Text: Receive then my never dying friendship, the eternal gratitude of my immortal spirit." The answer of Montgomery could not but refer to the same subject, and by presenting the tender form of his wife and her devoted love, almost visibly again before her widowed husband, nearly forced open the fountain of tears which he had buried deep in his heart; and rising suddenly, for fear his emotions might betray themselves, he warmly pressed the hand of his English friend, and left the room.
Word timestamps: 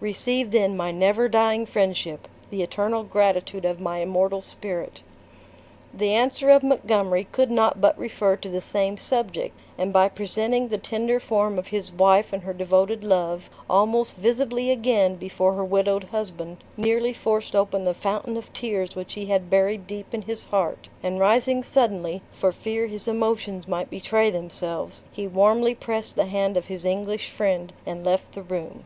Receive 0.00 0.52
then 0.52 0.74
my 0.74 0.90
never 0.90 1.28
dying 1.28 1.66
friendship, 1.66 2.26
the 2.48 2.62
eternal 2.62 3.02
gratitude 3.04 3.66
of 3.66 3.78
my 3.78 3.98
immortal 3.98 4.40
spirit." 4.40 5.02
The 5.92 6.14
answer 6.14 6.48
of 6.48 6.62
Montgomery 6.62 7.24
could 7.30 7.50
not 7.50 7.78
but 7.78 7.98
refer 7.98 8.36
to 8.38 8.48
the 8.48 8.62
same 8.62 8.96
subject, 8.96 9.54
and 9.76 9.92
by 9.92 10.08
presenting 10.08 10.68
the 10.68 10.78
tender 10.78 11.20
form 11.20 11.58
of 11.58 11.66
his 11.68 11.92
wife 11.92 12.32
and 12.32 12.42
her 12.44 12.54
devoted 12.54 13.04
love, 13.04 13.50
almost 13.68 14.16
visibly 14.16 14.70
again 14.70 15.16
before 15.16 15.52
her 15.52 15.64
widowed 15.64 16.04
husband, 16.04 16.64
nearly 16.78 17.12
forced 17.12 17.54
open 17.54 17.84
the 17.84 17.92
fountain 17.92 18.38
of 18.38 18.50
tears 18.54 18.96
which 18.96 19.12
he 19.12 19.26
had 19.26 19.50
buried 19.50 19.86
deep 19.86 20.14
in 20.14 20.22
his 20.22 20.44
heart; 20.44 20.88
and 21.02 21.20
rising 21.20 21.62
suddenly, 21.62 22.22
for 22.32 22.50
fear 22.50 22.86
his 22.86 23.06
emotions 23.06 23.68
might 23.68 23.90
betray 23.90 24.30
themselves, 24.30 25.04
he 25.12 25.26
warmly 25.26 25.74
pressed 25.74 26.16
the 26.16 26.24
hand 26.24 26.56
of 26.56 26.68
his 26.68 26.86
English 26.86 27.28
friend, 27.28 27.74
and 27.84 28.06
left 28.06 28.32
the 28.32 28.40
room. 28.42 28.84